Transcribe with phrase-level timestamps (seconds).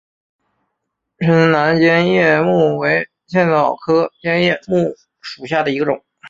[1.19, 6.03] 滇南尖叶木为茜草科尖叶木属下的一个种。